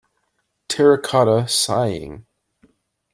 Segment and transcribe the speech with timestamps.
[0.67, 2.25] Terracotta Sighing.